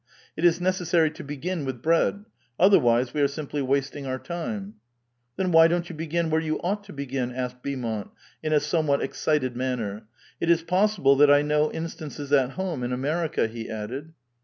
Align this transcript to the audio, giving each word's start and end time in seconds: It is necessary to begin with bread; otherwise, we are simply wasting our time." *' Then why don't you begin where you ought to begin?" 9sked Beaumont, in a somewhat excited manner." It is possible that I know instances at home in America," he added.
It 0.35 0.43
is 0.43 0.59
necessary 0.59 1.11
to 1.11 1.23
begin 1.23 1.63
with 1.63 1.83
bread; 1.83 2.25
otherwise, 2.59 3.13
we 3.13 3.21
are 3.21 3.27
simply 3.27 3.61
wasting 3.61 4.07
our 4.07 4.17
time." 4.17 4.77
*' 5.05 5.35
Then 5.37 5.51
why 5.51 5.67
don't 5.67 5.91
you 5.91 5.95
begin 5.95 6.31
where 6.31 6.41
you 6.41 6.59
ought 6.63 6.83
to 6.85 6.91
begin?" 6.93 7.29
9sked 7.33 7.61
Beaumont, 7.61 8.09
in 8.41 8.51
a 8.51 8.59
somewhat 8.59 9.03
excited 9.03 9.55
manner." 9.55 10.07
It 10.41 10.49
is 10.49 10.63
possible 10.63 11.15
that 11.17 11.29
I 11.29 11.43
know 11.43 11.71
instances 11.71 12.33
at 12.33 12.53
home 12.53 12.81
in 12.81 12.91
America," 12.93 13.47
he 13.47 13.69
added. 13.69 14.13